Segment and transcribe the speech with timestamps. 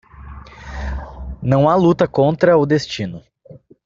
[1.43, 3.21] Não há luta contra o destino.